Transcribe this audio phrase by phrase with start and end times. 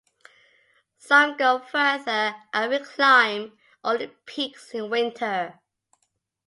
[0.97, 5.59] Some go further and re-climb all the peaks in winter.